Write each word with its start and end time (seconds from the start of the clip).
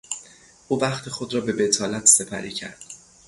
او 0.67 0.79
وقت 0.83 1.09
خود 1.09 1.33
را 1.33 1.41
به 1.41 1.53
بطالت 1.53 2.05
سپری 2.05 2.51
کرد. 2.51 2.77